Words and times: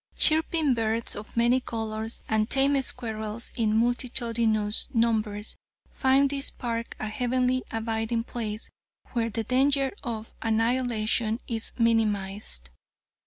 Chirping 0.15 0.73
birds 0.73 1.15
of 1.15 1.37
many 1.37 1.59
colors 1.59 2.23
and 2.27 2.49
tame 2.49 2.81
squirrels 2.81 3.51
in 3.55 3.77
multitudinous 3.77 4.87
numbers 4.95 5.57
find 5.91 6.31
this 6.31 6.49
park 6.49 6.95
a 6.99 7.07
heavenly 7.07 7.63
abiding 7.69 8.23
place 8.23 8.67
where 9.11 9.29
the 9.29 9.43
danger 9.43 9.91
of 10.03 10.33
annihilation 10.41 11.39
is 11.47 11.73
minimized. 11.77 12.71